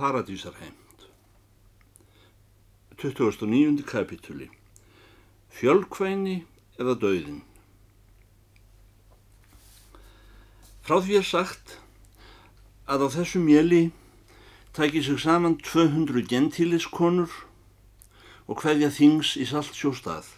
[0.00, 1.08] Paradísarheimt.
[2.96, 3.82] 29.
[3.84, 4.46] kapitúli
[5.52, 6.38] Fjölkvæni
[6.80, 7.42] eða dauðin
[10.80, 11.74] Frá því er sagt
[12.88, 13.82] að á þessu mjöli
[14.72, 17.36] tæki sig saman 200 gentíliskonur
[18.48, 20.32] og hverja þings í saltsjóstað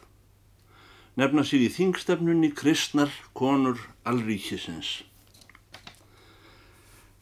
[1.23, 4.95] nefna sér í þingstefnunni kristnar konur allríkisins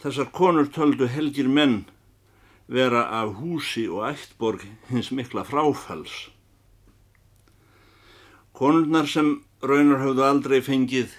[0.01, 1.83] Þessar konur töldu helgir menn
[2.71, 6.31] vera af húsi og ættborg hins mikla fráfæls.
[8.55, 11.13] Konurnar sem raunar hafðu aldrei fengið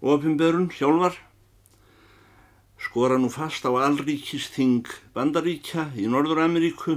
[0.00, 1.16] ofinberun sjálfar
[2.80, 6.96] skora nú fast á allríkisting bandaríkja í Norður-Ameríku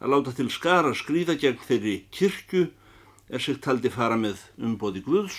[0.00, 2.66] að láta til skara skrýða gegn þeirri kirkju
[3.32, 5.38] er sig taldi fara með umbóði Guðs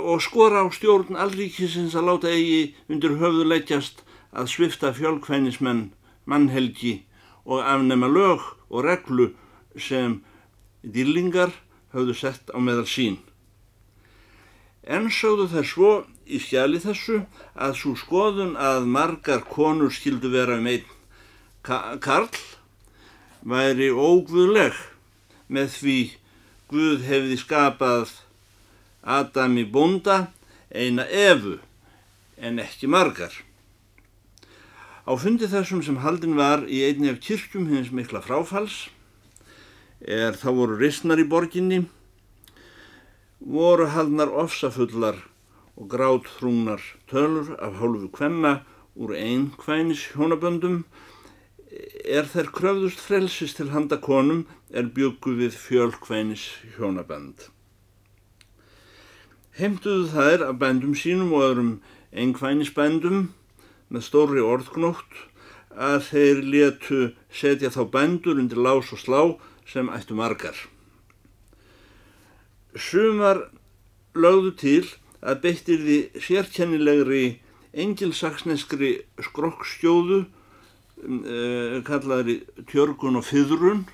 [0.00, 4.02] og skora á stjórn allríkisins að láta eigi undir höfðu leggjast
[4.32, 5.90] að svifta fjölkvænismenn,
[6.24, 7.02] mannhelgi
[7.44, 9.32] og afnema lög og reglu
[9.76, 10.20] sem
[10.82, 11.52] dýrlingar
[11.92, 13.18] höfðu sett á meðal sín.
[14.82, 15.92] En sögðu þær svo
[16.26, 17.20] í skjali þessu
[17.54, 20.88] að svo skoðun að margar konur skildu vera um einn
[21.62, 22.32] karl
[23.46, 24.74] væri ógvöðleg
[25.52, 25.98] með því
[26.72, 28.14] Guð hefði skapað
[29.04, 30.30] Adami búnda
[30.72, 31.58] eina efu
[32.40, 33.34] en ekki margar.
[35.02, 38.84] Á fundi þessum sem haldin var í einni af kirkjum hins mikla fráfalls
[39.98, 41.80] er þá voru risnar í borginni,
[43.42, 45.18] voru haldnar ofsafullar
[45.74, 48.54] og gráthrungnar tölur af hálfu kvenna
[48.94, 50.84] úr einkvænis hjónaböndum
[52.06, 57.48] er þær kröfðust frelsis til handa konum er byggu við fjölkvænis hjónabönd.
[59.58, 61.78] Heimtuðu þær af bændum sínum og öðrum
[62.14, 63.32] engvænisbændum
[63.92, 65.20] með stóri orðgnótt
[65.72, 67.00] að þeir letu
[67.32, 69.20] setja þá bændur undir lás og slá
[69.68, 70.56] sem ættu margar.
[72.76, 73.48] Sumar
[74.16, 74.84] lögðu til
[75.22, 77.24] að beittir því sérkennilegri
[77.72, 78.92] engilsaksneskri
[79.28, 83.84] skrokkstjóðu uh, kallaðri tjörgun og fyrrun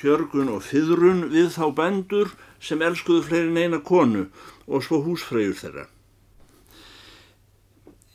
[0.00, 4.26] tjörgun og fyrrun við þá bændur sem elskuðu fleiri neina konu
[4.68, 5.86] og svo húsfreyjur þeirra.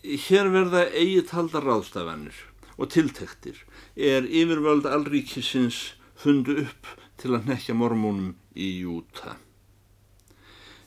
[0.06, 2.38] Hér verða eigi taldar ráðstafanir
[2.78, 3.58] og tiltektir
[3.98, 9.40] er yfirvöld allríkisins fundu upp til að nekja mormónum í Júta.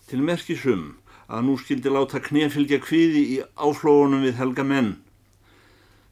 [0.06, 0.84] Til merkisum
[1.26, 4.94] að nú skildi láta knefylgja kviði í áflóunum við helga menn.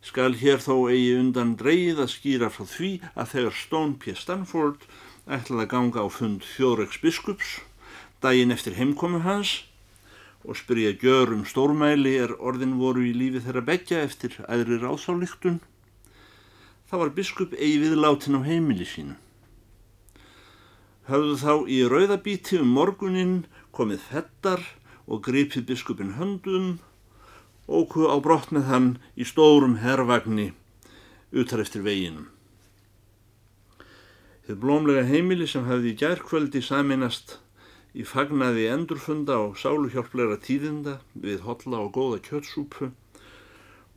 [0.03, 4.17] Skal hér þó eigi undan dreyið að skýra frá því að þegar Stone P.
[4.19, 4.91] Stanford
[5.31, 7.55] ætlaði að ganga á fund Þjóðreks biskups
[8.25, 9.61] daginn eftir heimkomu hans
[10.47, 15.59] og spyrja gjör um stórmæli er orðin voru í lífi þeirra begja eftir æðri ráðsáliktun.
[16.87, 19.17] Það var biskup eigi viðlátin á heimili sínu.
[21.11, 23.35] Höfðu þá í rauðabíti um morgunin
[23.75, 24.63] komið fettar
[25.07, 26.79] og gripið biskupin höndum
[27.67, 30.53] og á brott með hann í stórum herrvagni
[31.35, 32.31] utar eftir veginum.
[34.47, 37.41] Þið blómlega heimili sem hafði í gærkvöldi saminast
[37.97, 42.91] í fagnaði endurfunda og sáluhjálpleira tíðinda við hotla og góða kjötsúpu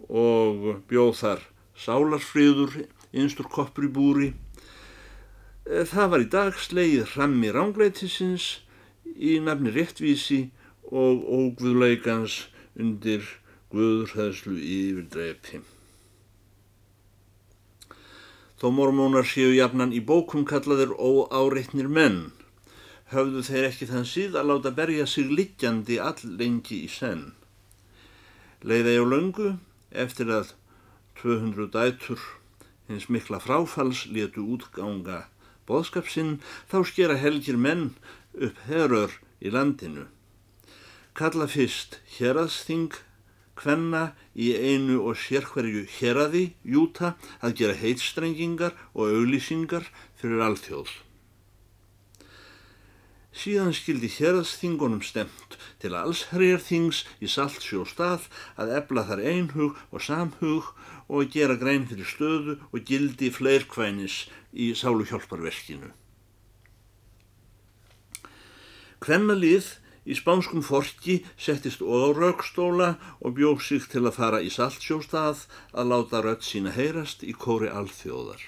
[0.07, 1.41] og bjóð þar
[1.79, 2.77] sálarsfríður
[3.11, 4.29] einstur koppur í búri.
[5.67, 8.47] Eh, það var í dag sleið hrammi rángleitisins
[9.15, 10.47] í nafni réttvísi
[10.89, 12.47] og ógvöðleikans
[12.79, 13.25] undir
[13.73, 15.61] guðurhæðslu yfir drefi.
[18.59, 22.31] Þó mormónar séu jafnan í bókum kallaður óáreitnir menn,
[23.13, 27.31] höfðu þeir ekki þann síð að láta berja sig liggjandi all lengi í senn.
[28.61, 29.49] Leiða ég á löngu
[30.05, 30.53] eftir að
[31.21, 32.21] 200 dætur
[32.89, 35.23] hins mikla fráfalls letu útganga
[35.69, 36.37] boðskapsinn
[36.71, 37.91] þá skera helgir menn
[38.33, 40.07] upp herör í landinu.
[41.17, 42.93] Kalla fyrst hérasting
[43.59, 49.89] hvenna í einu og sérhverju héradi, Júta, að gera heitstrengingar og auglýsingar
[50.21, 51.08] fyrir alþjóð.
[53.29, 58.25] Síðan skildi hérastingunum stemt til alls herjarþings í saltsjó stað
[58.57, 60.71] að ebla þar einhug og samhug
[61.07, 65.93] og gera grein fyrir stöðu og gildi fleirkvænis í sálu hjálparverkinu.
[68.99, 69.77] Hvennalið
[70.09, 75.43] Í spánskum forki settist óraugsstóla og bjóð sig til að fara í saltsjóstað
[75.77, 78.41] að láta rött sína heyrast í kóri alþjóðar.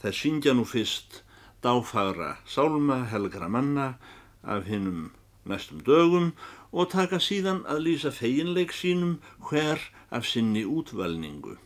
[0.00, 1.20] Það syngja nú fyrst
[1.62, 3.94] dáfagra sálma helgra manna
[4.42, 5.10] af hinnum
[5.44, 6.32] næstum dögum
[6.72, 9.18] og taka síðan að lýsa feginleik sínum
[9.48, 9.80] hver
[10.10, 11.56] af sinni útvalningu.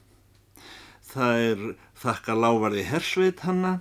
[1.04, 1.60] Það er
[2.02, 3.80] þakka lávarði hersveit hanna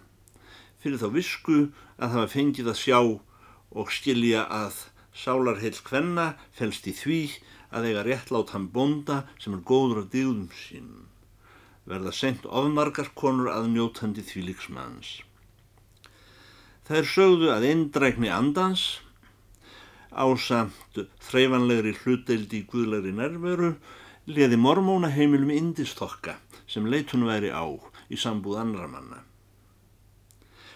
[0.84, 1.60] fyrir þá visku
[1.98, 3.00] að hafa fengið að sjá
[3.74, 4.84] og skilja að
[5.16, 7.22] sálarheil hvenna felst í því
[7.74, 11.08] að eiga réttlátt hann bonda sem er góður af digðum sínum.
[11.90, 15.22] Verða sendt ofmargar konur að njótandi þvíliksmanns.
[16.92, 19.00] Er sögðu að eindrækni andans
[20.12, 23.70] ásamt þreifanlegri hluteldi í guðlegri nærveru
[24.28, 26.36] leði mormóna heimilum indistokka
[26.68, 27.64] sem leitun væri á
[28.12, 29.24] í sambúð annra manna.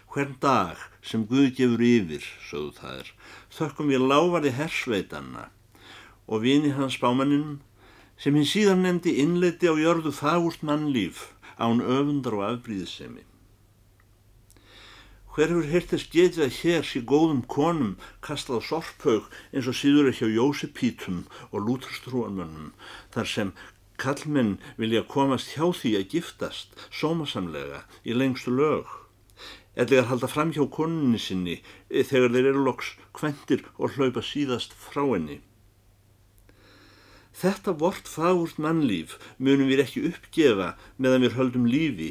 [0.07, 3.13] Hvern dag sem Guð gefur yfir, sögðu er,
[3.51, 5.50] þökkum við lávarði hersveitanna
[6.25, 7.59] og vini hans bámanninum
[8.18, 13.27] sem hinn síðan nefndi innleiti á jörðu fagurt mannlíf án öfundar og afbríðisemi.
[15.37, 17.91] Hver hefur hirtist getið að hér sé góðum konum
[18.25, 21.19] kastað sorphaug eins og síður ekki á Jósepítum
[21.51, 22.71] og lúturstrúanmönnum
[23.13, 23.51] þar sem
[24.01, 28.89] kallmenn vilja komast hjá því að giftast sómasamlega í lengstu lög.
[29.77, 31.59] Ellegar halda fram hjá koninni sinni
[31.93, 35.43] þegar þeir eru loks kvendir og hlaupa síðast frá henni.
[37.37, 42.07] Þetta vort fagurt mannlíf munum við ekki uppgefa meðan við höldum lífi,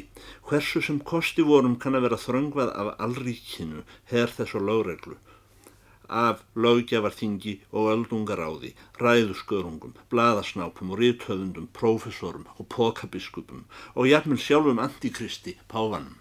[0.47, 5.17] hversu sem kosti vorum kann að vera þröngvað af allríkinu, herr þess og lögreglu,
[6.07, 8.71] af löggefarþingi og öldungaráði,
[9.03, 13.65] ræðuskörungum, bladasnápum og ríthöfundum, prófessorum og pokabiskupum
[13.95, 16.15] og jafnvel sjálfum antikristi, páfanum.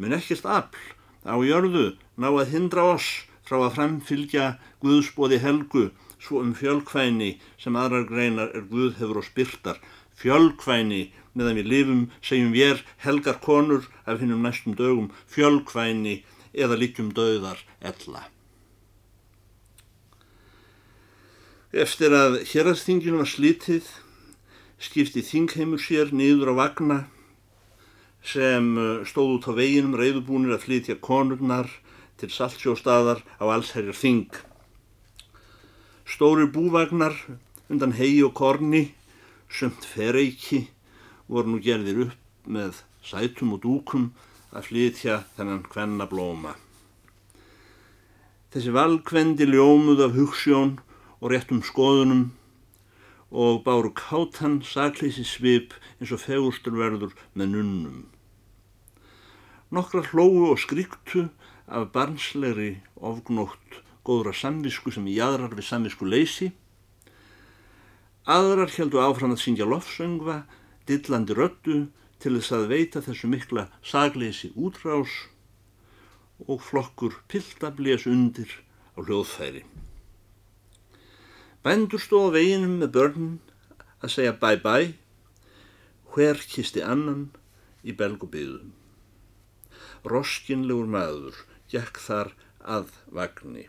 [0.00, 0.80] Mun ekkert afl
[1.28, 4.48] á jörðu ná að hindra oss frá að framfylgja
[4.80, 5.90] Guðsbóði helgu
[6.24, 9.80] svo um fjölkvæni sem aðrar greinar er Guð hefur og spyrtar.
[10.16, 16.22] Fjölkvæni meðan við lifum segjum við helgar konur af hinnum næstum dögum fjölkvæni
[16.54, 18.28] eða líkjum döðar ella.
[21.74, 23.88] Eftir að hérastinginu var slítið
[24.78, 26.98] skipti þingheimur sér niður á vagna
[28.24, 31.68] sem uh, stóð út á veginum reyðubúnir að flytja konurnar
[32.20, 34.30] til saltsjóstaðar á allsherjar þing.
[36.04, 37.16] Stóri búvagnar
[37.72, 38.92] undan hegi og korni,
[39.48, 40.66] sömt fereiki,
[41.28, 44.10] voru nú gerðir upp með sætum og dúkum
[44.52, 46.52] að flytja þennan hvenna blóma.
[48.52, 50.74] Þessi valkvendi ljómuð af hugssjón
[51.18, 52.26] og réttum skoðunum
[53.32, 58.04] og báru kátan sakleysi svip eins og fegurstur verður með nunnum.
[59.74, 61.30] Nokkra hlóu og skriktu
[61.66, 66.50] af barnslegri ofgnótt góðra samvisku sem í jæðrar við samvisku leysi.
[68.24, 70.44] Aðrar heldu áfram að syngja lofsöngva,
[70.88, 71.78] dillandi röttu
[72.20, 75.12] til þess að veita þessu mikla sagleysi útrás
[76.48, 78.50] og flokkur piltablés undir
[78.96, 79.64] á hljóðfæri.
[81.64, 83.28] Bændur stóð á veginum með börn
[84.04, 84.76] að segja bæ bæ,
[86.12, 87.30] hver kisti annan
[87.84, 88.72] í belgubiðum.
[90.04, 92.34] Roskinlegur maður gekk þar
[92.64, 93.68] að vagni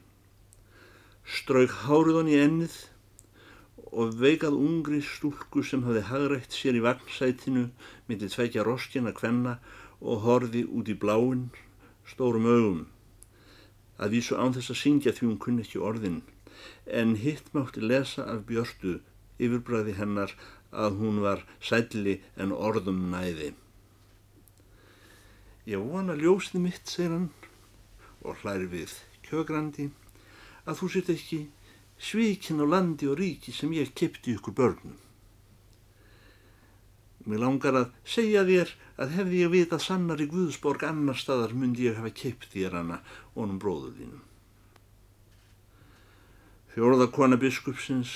[1.25, 2.75] strauk háruðan í ennið
[3.95, 7.63] og veikað ungri stúlku sem hafði hagrætt sér í vagnsætinu
[8.09, 9.55] myndi tveikja roskina kvenna
[10.01, 11.47] og horfi út í bláinn
[12.05, 12.85] stórum augum.
[13.97, 16.21] Að vísu án þess að syngja því hún kunni ekki orðin
[16.99, 18.99] en hitt mátti lesa af björtu
[19.41, 20.35] yfirbræði hennar
[20.71, 23.53] að hún var sætli en orðum næði.
[25.65, 27.29] Ég vona ljósið mitt, segir hann
[28.21, 29.89] og hlæri við kjögrandi
[30.65, 31.39] að þú sitt ekki
[32.01, 34.97] svíkin á landi og ríki sem ég kipti ykkur börnum.
[37.25, 41.87] Mér langar að segja þér að hefði ég vita sannar í Guðsborg annar staðar myndi
[41.87, 42.99] ég hafa kipt þér hana
[43.33, 44.21] honum bróður þínum.
[46.75, 48.13] Fjóruða kona biskupsins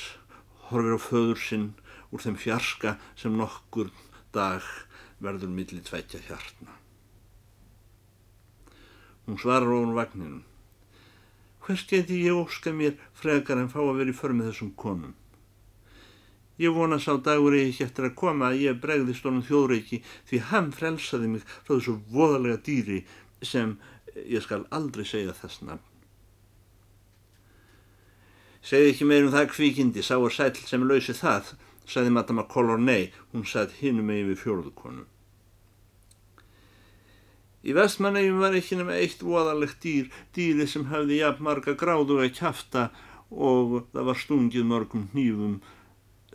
[0.70, 1.72] horfir á föður sinn
[2.14, 3.90] úr þeim fjarska sem nokkur
[4.36, 4.66] dag
[5.24, 6.76] verður milli tveitja hjartna.
[9.26, 10.44] Hún svarar ofun vagninum
[11.70, 15.12] hvers geti ég óska mér frekar en fá að vera í för með þessum konum.
[16.58, 20.00] Ég vona sá dagur ég ekki eftir að koma að ég bregðist honum þjóðreiki
[20.32, 23.04] því hann frelsaði mig frá þessu voðalega dýri
[23.46, 23.78] sem
[24.26, 25.86] ég skal aldrei segja þess nafn.
[28.66, 31.54] Segði ekki meir um það kvíkindi, sá er sæl sem lausi það,
[31.86, 35.06] sagði Madama Colornei, hún satt hinum megin við fjóruðukonu.
[37.60, 42.32] Í vestmannegjum var ekki nema eitt voðalegt dýr, dýri sem hafði jafn marga gráðu að
[42.38, 42.86] kæfta
[43.30, 45.60] og það var stungið mörgum nýfum,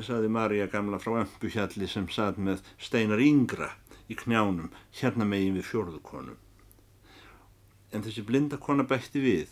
[0.04, 3.70] saði Marja gamla frá Ömpuhjalli sem sað með steinar yngra
[4.10, 6.36] í knjánum, hérna megin við fjörðukonu.
[7.94, 9.48] En þessi blinda kona bætti við.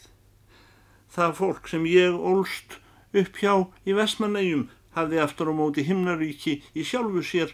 [1.13, 2.79] það fólk sem ég ólst
[3.13, 7.53] upp hjá í vestmannegjum hafði aftur á móti himnaríki í sjálfu sér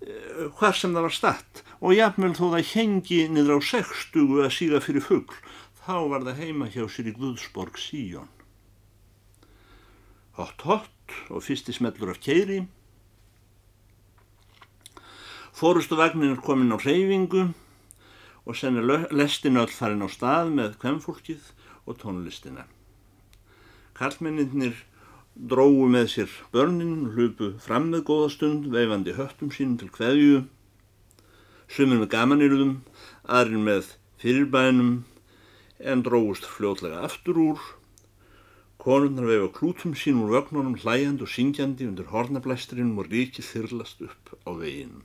[0.00, 4.80] hvar sem það var statt og jafnvel þó það hengi niður á sextugu að síga
[4.84, 5.36] fyrir fuggl,
[5.84, 8.28] þá var það heima hjá sér í Guðsborg Síjón.
[10.36, 12.62] Hott hott og fyrsti smellur af keiri.
[15.56, 17.50] Fórustu vagnin er komin á reyfingu
[18.46, 21.50] og sen er lestin öll farin á stað með kvemmfólkið
[21.84, 22.64] og tónlistina.
[23.92, 24.78] Karlmenninir
[25.34, 30.40] dróðu með sér börnin, hlupu fram með góðastund, veifandi höttum sínum til hverju,
[31.70, 32.74] sumir með gamanirðum,
[33.24, 35.04] aðrin með fyrirbænum,
[35.80, 37.62] en dróðust fljótlega aftur úr.
[38.80, 44.32] Konurnar veifa klútum sín úr vögnunum hlæjandi og syngjandi undir hornablæstrinum og ríkið þyrlast upp
[44.44, 45.04] á veginum.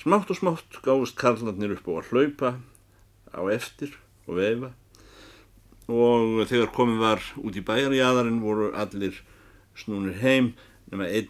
[0.00, 2.50] Smátt og smátt gáðust karlarnir upp á að hlaupa
[3.32, 3.92] á eftir
[4.26, 4.72] og veifa
[5.88, 9.18] og þegar komið var út í bæjarjæðarinn voru allir
[9.76, 10.54] snúnir heim
[10.90, 11.28] nema einn.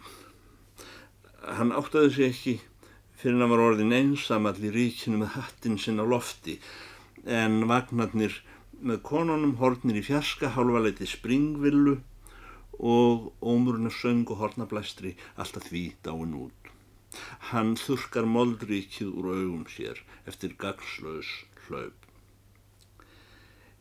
[1.43, 2.55] Hann áttaði sig ekki
[3.19, 6.59] fyrir hann var orðin einsam allir ríkinu með hattinn sinn á lofti
[7.25, 8.41] en vagnarnir
[8.85, 11.97] með konunum hornir í fjarska hálfaleiti springvillu
[12.79, 16.71] og ómurinn af söng og hornablæstri alltaf því dáin út.
[17.51, 21.31] Hann þurkar moldríkið úr augum sér eftir gagslös
[21.67, 22.04] hlaup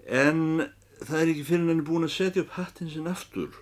[0.07, 0.69] en
[1.01, 3.61] það er ekki fyrir hann er búin að setja upp hattin sinn aftur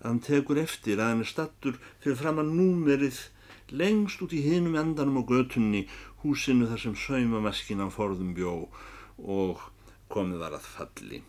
[0.00, 3.22] að hann tekur eftir að hann er stattur fyrir fram að númerið
[3.70, 5.86] lengst út í hinum endanum á götunni
[6.22, 8.68] húsinu þar sem saumamaskinan forðum bjó
[9.18, 9.64] og
[10.12, 11.22] komið var að falli.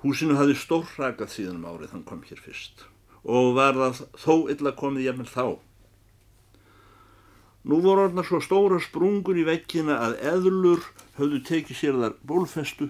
[0.00, 2.86] Húsinu hafði stórrakað síðan um árið hann kom hér fyrst
[3.20, 5.46] og var það þó illa komið jafnvel þá.
[7.68, 10.84] Nú voru orðnar svo stóra sprungur í vekkina að eðlur
[11.18, 12.88] höfðu tekið sér þar bólfestu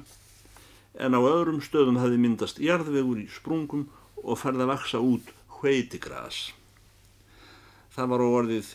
[0.94, 3.88] en á öðrum stöðum hafði myndast jarðvegur í sprungum
[4.22, 6.52] og farið að vaksa út hveitigras.
[7.90, 8.70] Það var á orðið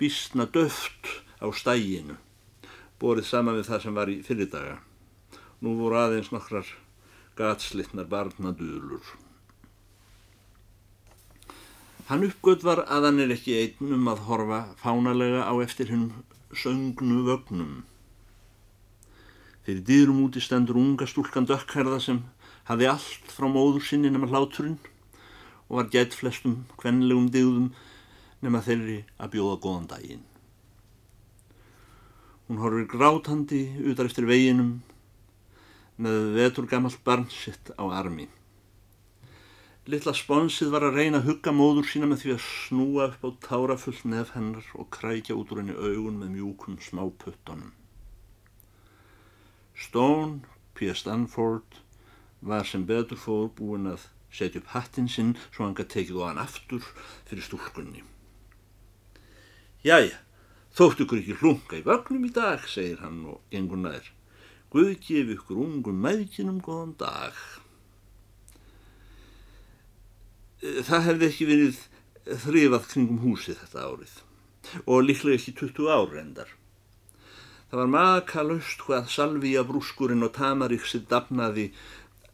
[0.00, 2.18] bísna döft á stæginu,
[2.98, 4.76] borið saman við það sem var í fyrirdaga.
[5.62, 6.66] Nú voru aðeins nokkrar
[7.38, 9.06] gatslittnar barnadulur.
[12.08, 16.06] Hann uppgötvar að hann er ekki einn um að horfa fánalega á eftir hinn
[16.56, 17.82] söngnu vögnum.
[19.66, 22.22] Fyrir dýrum úti stendur unga stúlkan dökkhærða sem
[22.70, 24.78] hafi allt frá móður sinni nema hláturinn
[25.68, 27.68] og var gætt flestum kvenlegum dýðum
[28.40, 30.24] nema þeirri að bjóða góðan daginn.
[32.48, 34.78] Hún horfir grátandi utar eftir veginum
[36.00, 38.30] með vetur gammalt barn sitt á armi.
[39.88, 43.28] Littla sponsið var að reyna að hugga móður sína með því að snúa upp á
[43.46, 47.70] tárafull nef hennar og krækja út úr henni augun með mjúkum smáputtunum.
[49.72, 50.42] Stone
[50.76, 50.90] P.
[50.92, 51.78] Stanford
[52.44, 56.24] var sem betur fór búin að setja upp hattinn sinn svo hann gæti tekið á
[56.26, 56.84] hann aftur
[57.30, 58.04] fyrir stúlkunni.
[59.88, 60.18] Jæja,
[60.76, 64.12] þóttu ykkur ekki hlunga í vagnum í dag, segir hann og gengur nær.
[64.68, 67.40] Guð gefi ykkur ungum mæðkinum góðan dag.
[70.58, 71.82] Eh, það hefði ekki verið
[72.44, 74.16] þrifað kringum húsið þetta árið
[74.84, 76.50] og líklega ekki 20 ári endar.
[77.68, 81.68] Það var makalust hvað Salvíja brúskurinn og Tamaríksið dafnaði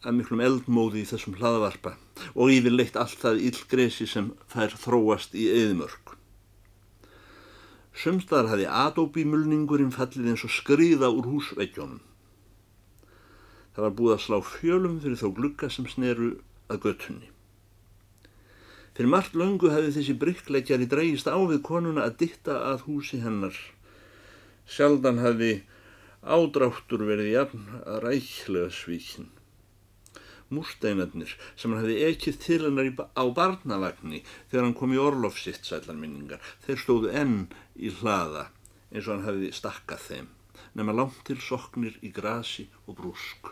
[0.05, 1.95] að miklum eldmóði í þessum hlaðvarpa
[2.33, 6.17] og yfirleitt allt það illgresi sem fær þróast í eðimörk.
[7.95, 12.03] Sumstaðar hafi adóbímulningurinn fallið eins og skriða úr húsveggjónum.
[13.75, 16.35] Það var búið að slá fjölum fyrir þá glugga sem sneru
[16.71, 17.34] að göttunni.
[18.95, 23.57] Fyrir margt löngu hefði þessi bryggleikjari dreigist á við konuna að ditta að húsi hennar.
[24.71, 25.65] Sjaldan hefði
[26.23, 29.33] ádráttur verið jafn að ræklega svíkin.
[30.55, 34.23] Múrsteinarnir sem hann hefði ekið til hennar á barnavagni
[34.53, 37.37] þegar hann kom í orlofsitt sætlarminningar, þeir stóðu enn
[37.75, 38.47] í hlaða
[38.93, 40.33] eins og hann hefði stakkað þeim,
[40.79, 43.51] nema langt til soknir í grasi og brúsk.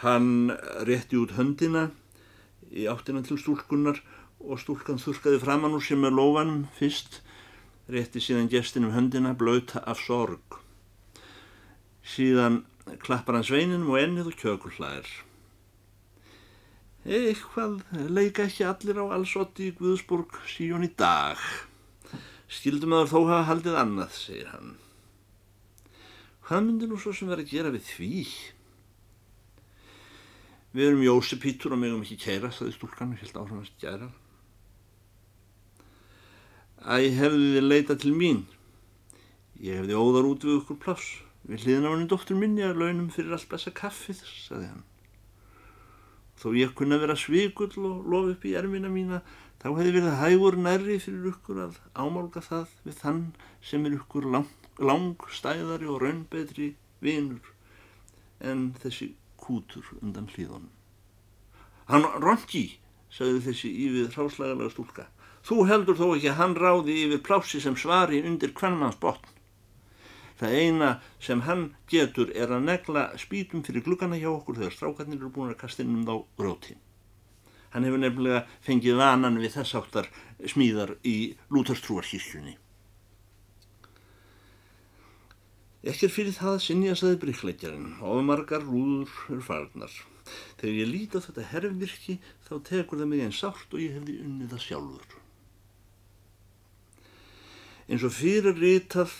[0.00, 0.54] Hann
[0.88, 1.90] rétti út höndina
[2.72, 4.00] í áttina til stúlkunnar
[4.38, 7.20] og stúlkan þurkaði framann úr sem er lófanum fyrst,
[7.88, 10.60] rétti síðan gestinum höndina blöta af sorg.
[12.04, 12.62] Síðan
[13.02, 15.08] klappar hann sveininum og ennið og kjökullæðir.
[17.08, 17.80] Eitthvað
[18.12, 21.40] leika ekki allir á allsotti í Guðsburg síjón í dag.
[22.48, 24.76] Skildum að þó hafa haldið annað, segir hann.
[26.48, 28.12] Hvað myndir nú svo sem verið að gera við því?
[30.78, 34.06] Við erum Jósepítur og megum ekki kæra, saði stúlkan og held áfram að gæra.
[36.86, 38.44] Æ, hefðu þið leitað til mín.
[39.58, 41.08] Ég hefði óðar út við okkur pláss.
[41.50, 44.86] Við hliðin á henni dóttur minni að launum fyrir allt besta kaffið, saði hann.
[46.38, 49.24] Þó ég kunna vera svikull og lofa upp í ermina mína,
[49.58, 53.24] þá hefði verið hægur nærri fyrir ykkur að ámálga það við þann
[53.66, 57.56] sem er ykkur lang, langstæðari og raunbetri vinur
[58.38, 59.16] en þessi
[59.48, 60.70] kútur undan hlýðunum.
[61.88, 62.66] Hann ronki,
[63.08, 65.06] sagði þessi yfir hráslagalega stúlka.
[65.48, 69.30] Þú heldur þó ekki að hann ráði yfir plási sem svari undir hvernmanns botn.
[70.38, 70.90] Það eina
[71.24, 75.50] sem hann getur er að negla spítum fyrir glukkana hjá okkur þegar strákarnir eru búin
[75.54, 76.76] að kasta inn um þá gróti.
[77.72, 80.12] Hann hefur nefnilega fengið vanan við þess áttar
[80.46, 81.16] smíðar í
[81.50, 82.54] lútarstrúarkískjunni.
[85.88, 89.92] Ekkert fyrir það sinni að saði bryggleikjarinn og margar rúður eru farnar.
[90.60, 94.18] Þegar ég líti á þetta herfvirki þá tekur það mig einn sárt og ég hefði
[94.26, 95.14] unnið það sjálfur.
[97.88, 99.14] Eins og fyrir rítað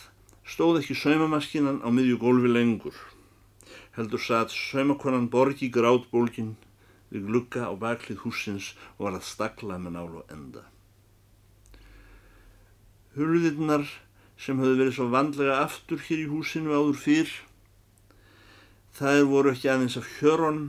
[0.44, 2.98] stóð ekki saumamaskinan á miðju gólfi lengur.
[3.96, 6.50] Heldur satt saumakonan borgi grátbólkin
[7.08, 10.66] við glugga á baklið húsins og var að stakla með nál og enda.
[13.16, 13.88] Hurðirnar
[14.38, 17.32] sem höfðu verið svo vandlega aftur hér í húsinu áður fyrr,
[18.94, 20.60] þær voru ekki aðeins af hjörun,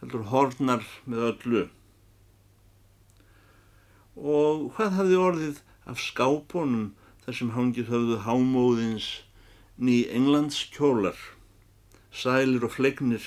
[0.00, 1.64] heldur hornar með öllu.
[4.16, 6.92] Og hvað hafði orðið af skápunum
[7.24, 9.08] þar sem hangið höfðu hámóðins
[9.76, 11.18] ný englands kjólar,
[12.14, 13.26] sælir og flegnir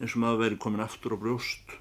[0.00, 1.76] eins og maður veri komin aftur á brjóst.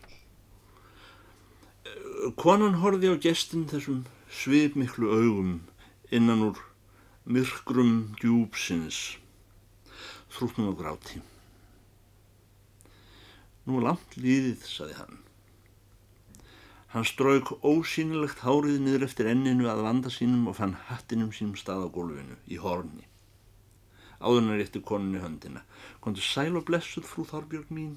[2.39, 5.56] Konan horfi á gestin þessum svipmiklu augum
[6.12, 6.62] innan úr
[7.24, 9.18] myrkrum djúpsins,
[10.36, 11.22] þrútnum á gráti.
[13.63, 15.22] Nú langt líðið, saði hann.
[16.92, 21.88] Hann strauk ósýnilegt hárið niður eftir enninu að vanda sínum og fann hattinum sínum stað
[21.88, 23.08] á gólfinu, í horni.
[24.20, 25.63] Áðurnar rétti konunni höndina.
[26.03, 27.96] Kondur sæl og blessuð, frú Þorbjörg mín.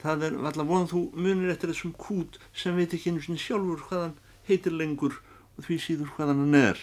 [0.00, 3.84] Það er valla von þú munir eftir þessum kút sem veit ekki einu sinni sjálfur
[3.90, 4.16] hvaðan
[4.48, 5.20] heitir lengur
[5.58, 6.80] og því síður hvaðan hann er.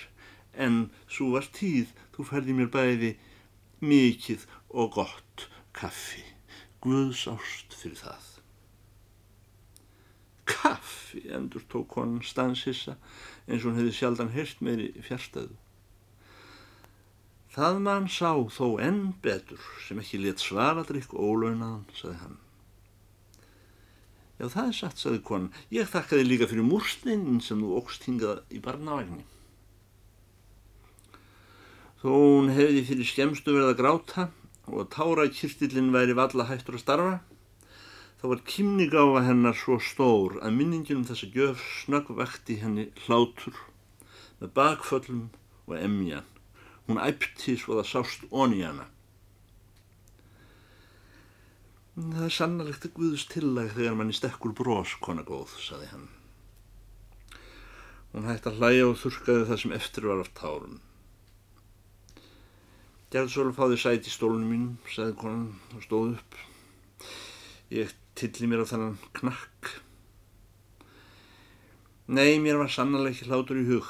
[0.54, 3.14] En svo var tíð, þú færði mér bæði
[3.84, 6.26] mikið og gott kaffi.
[6.84, 8.30] Guðs ást fyrir það
[10.50, 12.98] kaffi, endur tók hann stansissa
[13.48, 15.56] eins og hann hefði sjaldan heyrt meiri fjärstaðu.
[17.54, 22.38] Það mann sá þó enn betur sem ekki let svaradrykk ólaunaðan, saði hann.
[24.40, 25.50] Já, það er satt, saði konan.
[25.74, 29.26] Ég þakkaði líka fyrir múrstinin sem þú ógst hingað í barnavagnin.
[32.00, 34.24] Þó hún hefði fyrir skemstu verið að gráta
[34.70, 37.18] og að tára kyrtillin væri valla hættur að starfa,
[38.22, 43.60] þá var kymnigáfa hennar svo stór að minningin um þessa gjöf snöggvekti henni hlátur
[44.40, 45.28] með bakföllum
[45.68, 46.32] og emjan.
[46.88, 48.88] Hún æpti svo það sást onni hana.
[52.00, 56.08] Það er sannalegt að Guðus tillag þegar manni stekkur brós, kona góð, saði hann.
[58.14, 60.80] Hún hætti að hlæja og þurkaði það sem eftir var af tárun.
[63.10, 66.36] Gerð svo að fá þið sæti í stólunum mín, saði konan og stóð upp.
[67.74, 69.72] Ég tilli mér á þannan knakk.
[72.10, 73.90] Nei, mér var sannlega ekki hlátur í hug.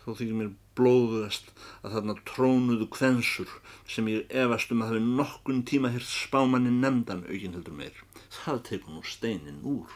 [0.00, 3.52] Þó þykir mér blóðuðast að þarna trónuðu kvensur
[3.84, 8.02] sem ég efast um að hafi nokkun tíma hirt spámanni nefndan aukinn heldur meir.
[8.40, 9.92] Það tekur nú steinin úr.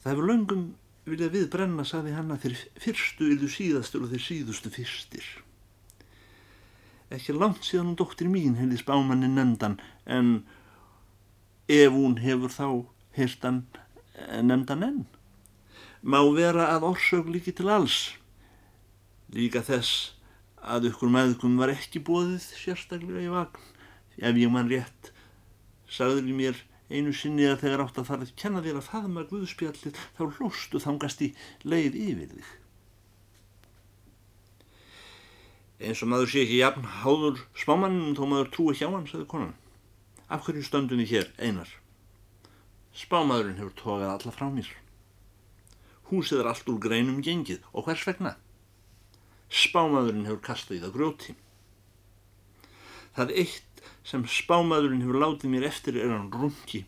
[0.00, 0.66] Það hefur löngum
[1.06, 5.26] viljað við brenna, saði hann að þeir fyrstu yfir síðastur og þeir síðustu fyrstir.
[7.14, 9.78] Ekki langt síðan hún dóttir mín hefði spámanni nefndan
[10.10, 10.32] en
[11.70, 12.66] ef hún hefur þá
[13.18, 15.04] hirtan eh, nefndan enn.
[16.02, 18.16] Má vera að orsök líki til alls.
[19.34, 20.16] Líka þess
[20.66, 23.62] að ykkur meðgum var ekki bóðið sérstaklega í vagn
[24.16, 25.12] ef ég mann rétt
[25.86, 26.58] sagður í mér
[26.90, 30.82] einu sinni að þegar átt að fara að kenna þér að faðma Guðspjallið þá hlóstu
[30.82, 31.32] þangast í
[31.66, 32.54] leið yfir þig
[35.80, 39.54] eins og maður sé ekki jafn háður smámannum þó maður trúi hjá hann, sagði konan.
[40.32, 41.68] Af hverju stöndum við hér einar?
[42.96, 44.68] Spámaðurinn hefur tókað alla frá mér.
[46.08, 48.36] Húsið er allt úr greinum gengið og hvers vegna?
[49.52, 51.36] Spámaðurinn hefur kastað í það grjóti.
[53.16, 53.65] Það eitt
[54.06, 56.84] sem spámaðurinn hefur látið mér eftir er hann rungi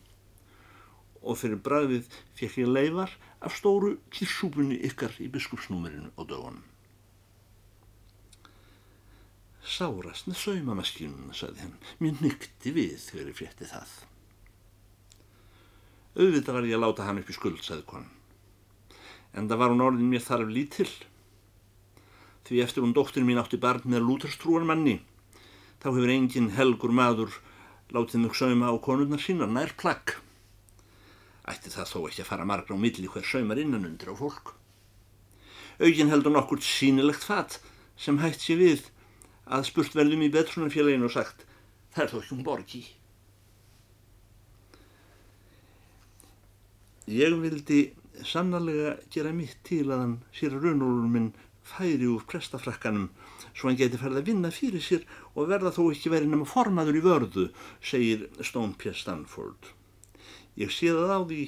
[1.19, 2.07] og fyrir bræðið
[2.39, 6.63] fekk ég leifar af stóru kýrsúpunni ykkar í biskupsnúmerinu á dögunum.
[9.69, 11.75] Sárast með saumamaskínuna, sagði hann.
[12.01, 13.91] Mér nykti við þegar ég frétti það.
[16.19, 18.09] Auðvitað var ég að láta hann upp í skuld, sagði konan.
[19.37, 20.91] En það var hún orðin mér þarf lítill.
[22.49, 24.95] því eftir hún dóttir mín átti barn með lúterstrúan manni
[25.79, 27.39] þá hefur engin helgur maður
[27.95, 30.15] látið mjög sauma á konurnar sína nær plagg.
[31.49, 34.53] Ætti það þó ekki að fara margra á milli hver saumar innan undir á fólk?
[35.79, 37.61] Augin heldur nokkurt sínilegt fatt
[37.97, 38.89] sem hægt sé við
[39.49, 41.45] að spurt verðum í betrunarfélaginu og sagt
[41.95, 42.81] það er þó ekki um borgi
[47.09, 47.79] Ég vildi
[48.21, 51.29] sannarlega gera mitt til að hann sér að raunólunum minn
[51.69, 53.09] færi úr prestafrakkanum
[53.53, 55.05] svo hann geti ferð að vinna fyrir sér
[55.35, 57.47] og verða þó ekki verið nema formaður í vörðu,
[57.81, 58.93] segir Stone P.
[58.95, 59.73] Stanford.
[60.59, 61.41] Ég sé það á því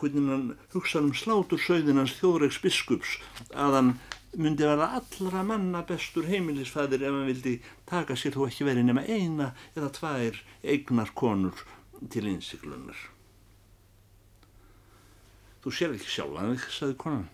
[0.00, 3.18] hvernig hann hugsa um slátur sögðinans þjóðreiks biskups
[3.54, 3.92] að hann
[4.32, 7.54] myndi verða allra manna bestur heimilisfæðir ef hann vildi
[7.88, 11.66] taka sér þó ekki verið nema eina eða tvær eignar konur
[12.10, 12.98] til innsiklunar.
[15.62, 17.28] Þú sér ekki sjálf að þig, saði konan.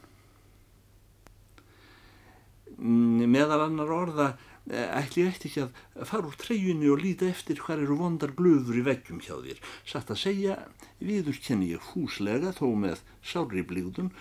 [2.79, 4.27] Mm, meðal annar orða
[4.71, 8.35] eh, ætli ég eftir ekki að fara úr treyjunni og líta eftir hvað eru vondar
[8.39, 9.63] glöfur í veggjum hjá þér.
[9.89, 10.59] Satt að segja,
[11.03, 14.13] viður kenni ég húslega þó með sári blíðun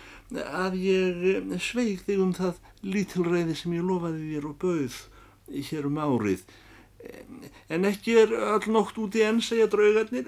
[0.42, 5.04] að ég eh, sveig þig um það lítilræði sem ég lofaði þér og bauð
[5.70, 6.48] hér um árið
[7.70, 10.28] en ekki er all nótt út í enn segja draugarnir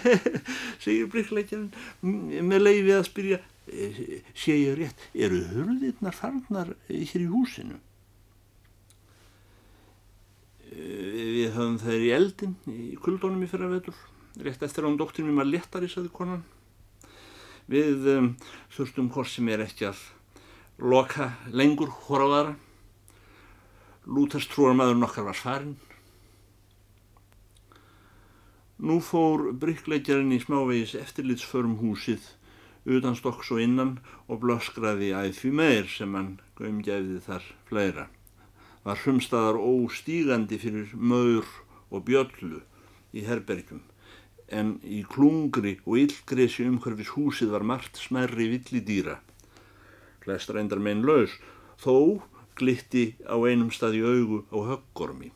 [0.84, 7.78] segir bryggleikjarinn með leiði að spyrja sé ég rétt, eru hurðirnar farnar hér í húsinu?
[10.70, 13.96] Við höfum þeir í eldin í kuldónum í fyrra vetur
[14.40, 16.42] rétt eftir án doktorinn við maður letari sagði konan.
[17.70, 18.32] Við um,
[18.74, 20.00] þurftum hvort sem er ekki að
[20.80, 22.56] loka lengur horfaðara
[24.10, 25.76] Lútast trúar maður nokkar var farin
[28.80, 32.24] Nú fór bryggleikjarinn í smávegis eftirlitsförum húsið
[32.84, 38.08] utan stokks og innan og blöskraði æð því meir sem hann gömgæfði þar fleira.
[38.84, 41.46] Var hrumstaðar óstígandi fyrir maur
[41.90, 42.62] og bjöllu
[43.12, 43.82] í herbergjum
[44.50, 49.20] en í klungri og illgresi umhverfis húsið var margt smerri villidýra.
[50.24, 51.36] Flest reyndar megin laus,
[51.80, 52.20] þó
[52.58, 55.30] glitti á einum stað í augu á höggormi.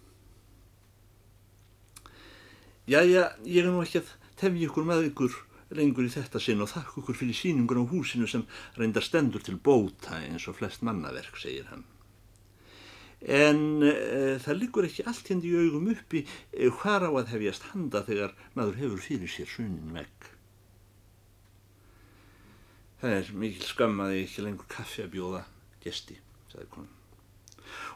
[2.91, 5.39] Jæja, ég er nú ekki að tefja ykkur með ykkur
[5.77, 8.47] lengur í þetta sinn og þakka ykkur fyrir síningur á húsinu sem
[8.79, 11.85] reyndar stendur til bóta eins og flest mannaverk, segir hann.
[13.25, 17.71] En e, það liggur ekki allt henni í augum uppi e, hvar á að hefjast
[17.73, 20.29] handa þegar maður hefur fyrir sér sunin vegg.
[23.01, 25.43] Það er mikil skam að ég ekki lengur kaffi að bjóða
[25.85, 26.19] gesti,
[26.53, 26.93] sagði konan.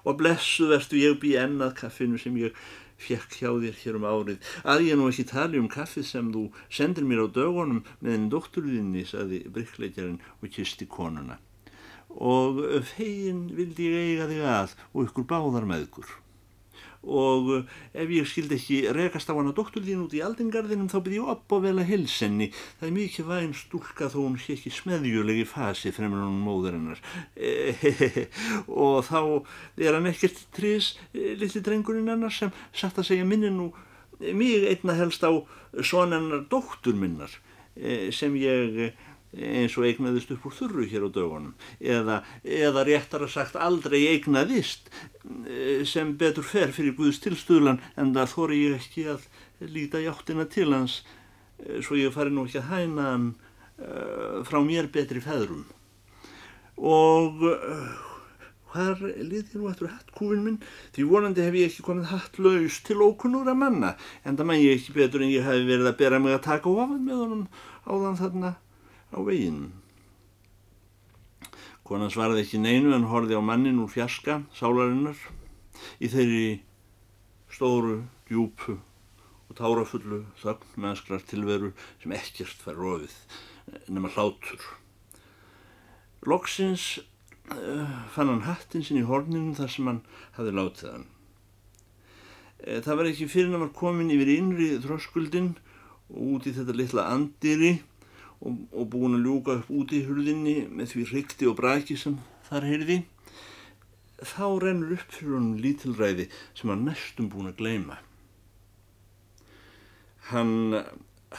[0.09, 2.57] Og blessu verstu ég bý ennað kaffinu sem ég
[2.99, 4.39] fekk hjá þér hér um árið.
[4.67, 8.31] Að ég nú ekki tali um kaffið sem þú sendir mér á dögunum með einn
[8.33, 11.39] doktorðinni, saði bryggleikjarinn og kisti konuna.
[12.09, 12.63] Og
[12.95, 16.17] fegin vildi ég eiga þig að og ykkur báðar með ykkur
[17.09, 20.99] og eh, ef ég skildi ekki rekast á hana doktor þín út í aldingarðinum þá
[21.01, 24.57] byrði ég upp og vel að hilsenni það er mikið væn stúlka þó hún sé
[24.59, 27.03] ekki smeðjulegi fasi fremur hún móðurinnar
[28.85, 29.21] og þá
[29.81, 33.73] er hann ekkert trís eh, litli drengurinn hennar sem satt að segja minni nú
[34.18, 35.33] mig einna helst á
[35.85, 37.31] sonennar doktur minnar
[37.77, 38.92] eh, sem ég
[39.37, 41.55] eins og eignaðist upp úr þurru hér á dögunum.
[41.81, 44.88] Eða, eða réttar að sagt aldrei eignaðist
[45.45, 49.29] eh, sem betur fer fyrir Guðs tilstuðlan en það þóri ég ekki að
[49.69, 51.03] líta játtina til hans
[51.61, 53.33] eh, svo ég fari nú ekki að hæna hann
[53.79, 55.67] uh, frá mér betri feðrum.
[56.79, 57.43] Og
[58.69, 60.59] hvar liðir nú eftir hattkúfin minn?
[60.95, 64.97] Því vonandi hef ég ekki komið hattlaus til ókunnúra manna en það mæ ég ekki
[64.97, 67.45] betur en ég hef verið að bera mig að taka ofan með honum
[67.88, 68.53] áðan þarna
[69.12, 69.73] á veginn.
[71.88, 75.16] Konan svarði ekki neinu en horfi á mannin úr fjaska, sálarinnar,
[76.03, 76.49] í þeirri
[77.53, 78.77] stóru, djúpu
[79.49, 83.14] og tárafullu þögn mennskrar tilveru sem ekkert fær rofið
[83.88, 84.61] nema hlátur.
[86.29, 86.99] Loksins
[87.53, 90.03] uh, fann hann hattin sinn í horninu þar sem hann
[90.37, 91.07] hafi látið hann.
[92.61, 95.55] Uh, það var ekki fyrir hann var komin yfir innri þröskuldin
[96.12, 97.79] og út í þetta litla andiri
[98.40, 102.18] og, og búin að ljúka upp út í hurðinni með því hrikti og braki sem
[102.48, 102.98] þar heyrði
[104.18, 107.98] þá rennur upp fyrir honum lítilræði sem hann næstum búin að gleima
[110.31, 110.83] hann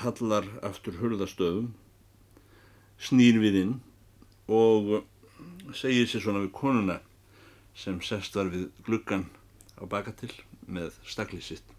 [0.03, 1.73] hallar aftur hurðastöðum
[2.99, 3.75] snýr við inn
[4.49, 4.99] og
[5.75, 6.99] segir sér svona við konuna
[7.77, 9.27] sem sest var við gluggan
[9.79, 10.31] á bakatil
[10.67, 11.78] með staklisitt e, e,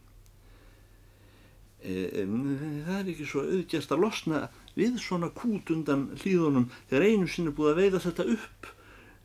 [1.80, 4.42] það er ekki svo auðgjast að losna
[4.76, 8.70] við svona kút undan hlýðunum þegar einu sinni búið að veiða þetta upp,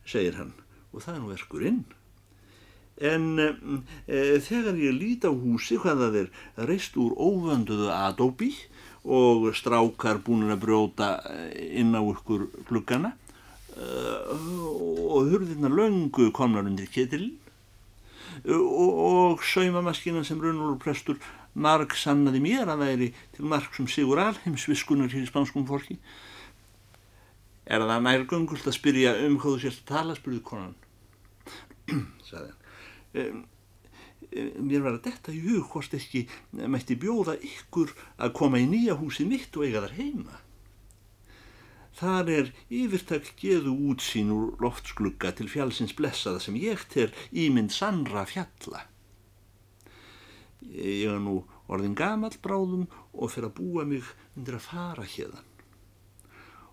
[0.08, 0.54] segir hann,
[0.92, 1.84] og það er nú verkurinn.
[2.96, 6.30] En e, þegar ég líti á húsi hvað það er
[6.70, 8.54] reist úr óvönduðu adóbi
[9.04, 11.10] og strákar búin að brjóta
[11.52, 13.12] inn á ykkur gluggana
[13.76, 17.36] og hurðirna löngu komnar undir ketilin
[18.48, 21.20] og, og saumamaskina sem Runolur prestur
[21.56, 25.96] marg sannaði mér að væri til marg sem Sigur Alheims viskunar hér í spanskum fólki.
[27.66, 30.74] Er það nærgöngult að spyrja um hvað þú sérst að tala spyrðu konan.
[32.28, 33.44] Sagði hann.
[34.36, 38.96] Mér var að detta í hug hvort ekki mætti bjóða ykkur að koma í nýja
[38.98, 40.40] húsi mitt og eiga þar heima.
[41.96, 48.26] Þar er yfirtak geðu útsýn úr loftsklugga til fjálsins blessaða sem ég ter ímynd sannra
[48.28, 48.84] fjalla.
[50.70, 55.46] Ég er nú orðin gamall bráðum og fyrir að búa mig undir að fara hérðan.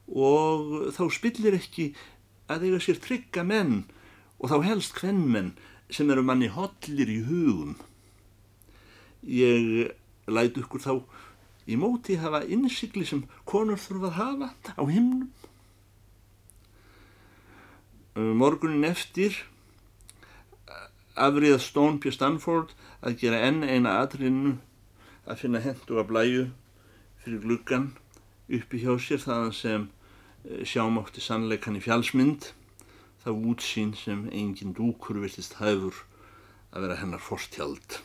[0.10, 1.92] Og þá spillir ekki
[2.52, 3.84] að eiga sér trygga menn
[4.40, 5.54] og þá helst hvennmenn
[5.94, 7.78] sem eru manni hollir í hugum.
[9.24, 9.94] Ég
[10.28, 10.94] læt ykkur þá
[11.70, 15.32] í móti hafa innsikli sem konur þurfa að hafa á himnum.
[18.14, 19.40] Um morgunin eftir
[21.16, 22.12] afriða Stone P.
[22.12, 24.58] Stanford að gera enn eina atrinu
[25.30, 26.46] að finna hendu að blæju
[27.24, 27.92] fyrir gluggan
[28.50, 32.50] uppi hjá sér þaðan sem eh, sjámátti sannleikan í fjálsmynd
[33.24, 36.02] það útsýn sem engin dúkur virtist hæfur
[36.74, 38.00] að vera hennar forstjald.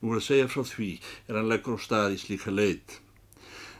[0.00, 0.90] Nú er að segja frá því
[1.28, 3.00] er hann leggur á stað í slíka leit.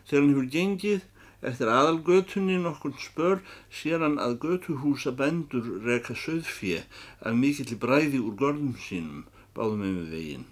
[0.05, 1.07] Þegar hann hefur gengið
[1.41, 3.41] eftir aðalgötunni nokkur spör
[3.73, 6.85] sér hann að götuhúsa bendur reka söðfje
[7.25, 9.25] af mikill bræði úr görðum sínum
[9.57, 10.47] báðum með með veginn.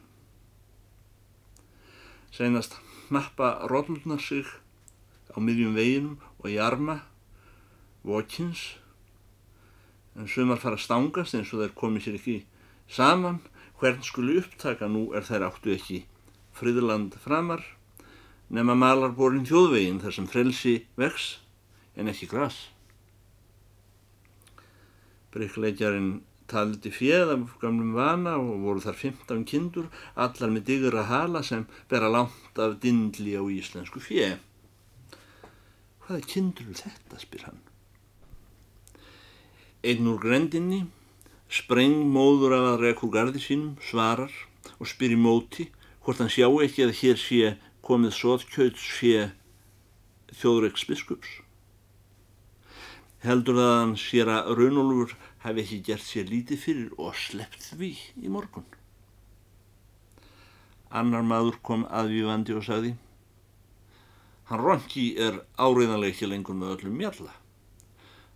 [2.32, 2.78] Seinast
[3.12, 4.48] nappa róllurnar sig
[5.32, 7.00] á miðjum veginum og í arma
[8.04, 8.76] vokins.
[10.16, 12.38] En sömar fara að stangast eins og þær komið sér ekki
[12.88, 13.42] saman.
[13.78, 14.88] Hvern skulu upptaka?
[14.90, 16.02] Nú er þær áttu ekki
[16.58, 17.62] friðland framar
[18.54, 21.36] nema malarborin þjóðvegin þar sem frelsi vex
[21.98, 22.56] en ekki gras.
[25.34, 31.42] Bryggleikjarinn taldi fjöð af gamlum vana og voru þar 15 kindur, allar með digra hala
[31.44, 34.38] sem bera langt af dindli á íslensku fjöð.
[36.06, 37.60] Hvaða kindur er þetta, spyr hann.
[39.84, 40.86] Einn úr grendinni
[41.48, 44.32] Sprengmóður af að reka úr gardi sínum svarar
[44.76, 45.64] og spyr í móti
[46.04, 47.52] hvort hann sjá ekki að hér sé
[47.88, 49.12] komið sóðkjöðs sé
[50.36, 51.30] þjóðreiks biskups.
[53.24, 57.90] Heldur að hann sér að Raunólfur hafi ekki gert sér lítið fyrir og sleppt því
[58.20, 58.68] í morgun.
[60.88, 62.94] Annar maður kom aðvífandi og sagði
[64.48, 67.34] Hann Ronki er áriðanlega ekki lengur með öllum mjalla.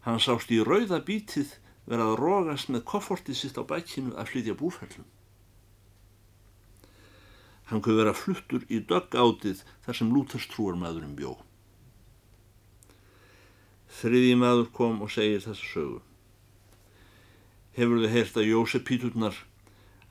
[0.05, 1.55] Hann sást í rauða bítið
[1.89, 5.07] verið að rógast með koffortið sitt á bækinu að flytja búferlum.
[7.71, 11.37] Hann kuð vera fluttur í döggátið þar sem lútarstrúar maðurinn bjó.
[13.93, 16.01] Þriði maður kom og segir þessa sögu.
[17.77, 19.37] Hefur þau heyrt að Jósef Píturnar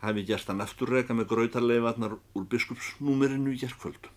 [0.02, 4.10] hafi gert hann afturrega með gröytarleifarnar úr biskupsnúmerinu í gerðkvöld.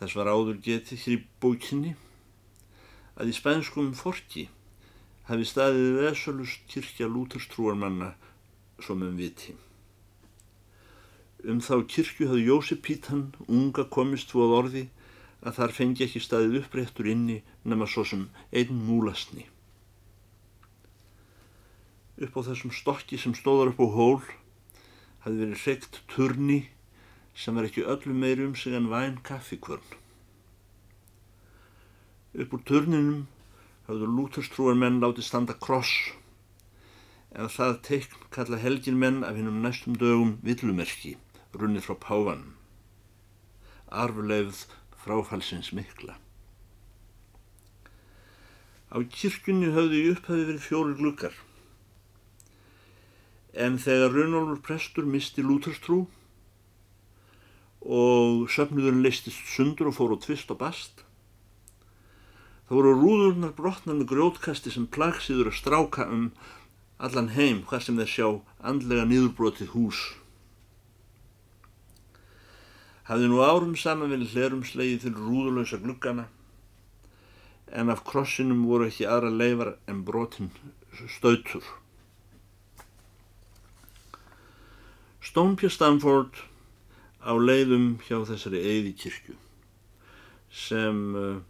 [0.00, 1.96] Þess var áður getið hér í bókinni
[3.20, 4.46] að í spænskum forki
[5.28, 8.14] hafi staðið vesalust kirkja lúterstrúarmanna
[8.80, 9.52] som um viti.
[11.48, 14.82] Um þá kirkju hafði Jósef Pítan unga komist fóð orði
[15.40, 19.46] að þar fengi ekki staðið uppréttur inni nema svo sem einn múlasni.
[22.20, 24.18] Upp á þessum stokki sem stóðar upp á hól
[25.24, 26.58] hafði verið reykt turni
[27.32, 29.96] sem var ekki öllu meir um sig en væn kaffikvörn.
[32.36, 33.24] Upp úr turninum
[33.88, 36.12] hafðu lúterstrúar menn látið standa kross
[37.32, 41.16] en það teikn kalla helgin menn af hennum næstum dögum villumerki
[41.56, 42.42] runnið frá pávan.
[43.90, 44.66] Arfleifð
[45.02, 46.18] fráfalsins mikla.
[48.90, 51.36] Á kirkjunni hafðu í upphafi verið fjóri glukkar
[53.54, 56.04] en þegar Runolfur prestur misti lúterstrú
[57.80, 61.02] og söfnuðurinn leistist sundur og fór á tvist og bast
[62.68, 66.30] þá voru rúðurnar brotnar með grjótkasti sem plagsiður að stráka um
[67.02, 68.28] allan heim hvað sem þeir sjá
[68.70, 70.02] andlega niðurbrotið hús
[73.10, 76.28] hafði nú árum saman verið hlerumslegið til rúðurlösa gluggana
[77.74, 80.50] en af krossinum voru ekki aðra leifar en brotin
[81.18, 81.66] stautur
[85.30, 86.38] Stónpja Stanford
[87.20, 89.34] á leiðum hjá þessari eigði kirkju
[90.50, 91.42] sem uh,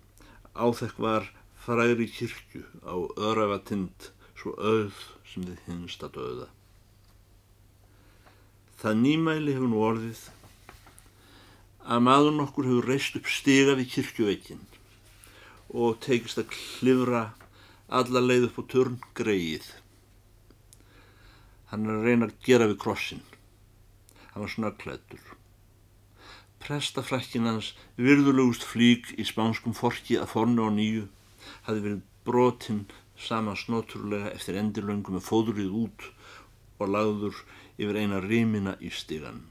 [0.58, 1.28] áþekk var
[1.64, 6.48] fræri kirkju á öðrafatind svo auð sem þið hinsta döða.
[8.80, 10.22] Það nýmæli hefur nú orðið
[11.84, 14.64] að maður nokkur hefur reist upp stiga við kirkjuveikin
[15.70, 17.22] og tekist að klifra
[17.90, 19.66] alla leið upp á törn greið.
[21.70, 23.22] Hann er að reyna að gera við krossin.
[24.32, 25.22] Hann var snögglættur.
[26.60, 31.06] Prestafrækkin hans virðulegust flík í spánskum forki að fornu á nýju
[31.66, 32.84] hafi verið brotinn
[33.20, 36.10] sama snóturlega eftir endilöngu með fóðrið út
[36.80, 37.40] og lagður
[37.80, 39.49] yfir eina rímina í stigan.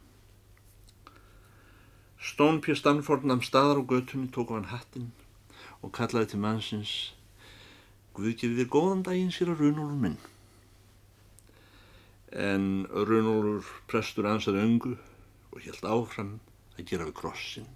[2.20, 2.76] Stone P.
[2.76, 5.14] Stanford namn staðar á götunni, tók hann hattinn
[5.80, 6.94] og kallaði til mannsins
[8.20, 10.18] Guð gefið þér góðan daginn sér að Runólfur minn.
[12.36, 14.96] En Runólfur prestur ansaði öngu
[15.54, 16.34] og held áfram
[16.76, 17.70] að gera við krossin.